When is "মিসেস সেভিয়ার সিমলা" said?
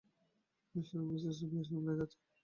1.09-1.93